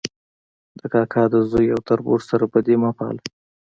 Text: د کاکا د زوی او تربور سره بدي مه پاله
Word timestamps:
د 0.77 0.81
کاکا 0.93 1.23
د 1.31 1.35
زوی 1.49 1.67
او 1.75 1.79
تربور 1.87 2.19
سره 2.29 2.43
بدي 2.53 2.75
مه 2.81 2.91
پاله 2.97 3.21